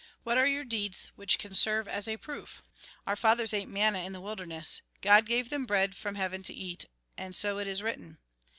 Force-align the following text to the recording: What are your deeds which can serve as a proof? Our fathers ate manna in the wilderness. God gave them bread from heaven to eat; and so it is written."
What 0.23 0.35
are 0.39 0.47
your 0.47 0.63
deeds 0.63 1.11
which 1.15 1.37
can 1.37 1.53
serve 1.53 1.87
as 1.87 2.07
a 2.07 2.17
proof? 2.17 2.63
Our 3.05 3.15
fathers 3.15 3.53
ate 3.53 3.67
manna 3.67 3.99
in 3.99 4.13
the 4.13 4.19
wilderness. 4.19 4.81
God 5.03 5.27
gave 5.27 5.51
them 5.51 5.67
bread 5.67 5.95
from 5.95 6.15
heaven 6.15 6.41
to 6.41 6.53
eat; 6.55 6.85
and 7.19 7.35
so 7.35 7.59
it 7.59 7.67
is 7.67 7.83
written." 7.83 8.17